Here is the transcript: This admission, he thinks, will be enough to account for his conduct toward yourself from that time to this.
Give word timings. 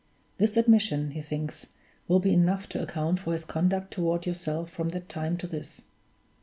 This 0.39 0.57
admission, 0.57 1.11
he 1.11 1.21
thinks, 1.21 1.67
will 2.07 2.19
be 2.19 2.33
enough 2.33 2.67
to 2.69 2.81
account 2.81 3.19
for 3.19 3.33
his 3.33 3.45
conduct 3.45 3.91
toward 3.93 4.25
yourself 4.25 4.71
from 4.71 4.89
that 4.89 5.07
time 5.09 5.37
to 5.37 5.45
this. 5.45 5.83